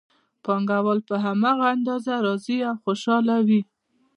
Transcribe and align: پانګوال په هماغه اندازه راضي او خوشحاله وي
پانګوال 0.43 0.99
په 1.09 1.15
هماغه 1.25 1.65
اندازه 1.75 2.13
راضي 2.25 2.57
او 2.69 2.75
خوشحاله 2.83 3.35
وي 3.47 3.61